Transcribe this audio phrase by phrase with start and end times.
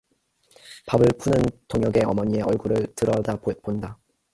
[0.87, 3.99] 밥을 푸는 동혁의 어머니의 얼굴을 들여다본다.